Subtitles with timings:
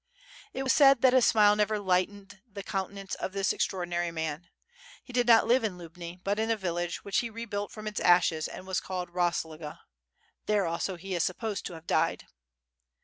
[0.51, 4.49] It was said that a smile never lighted the countenance of this extraordinary man.
[5.03, 7.99] He did not live in Lubni but in a village which he rebuilt from its
[7.99, 9.79] ashes, and was called Rosloga.
[10.47, 12.25] There also he is supposed to have died.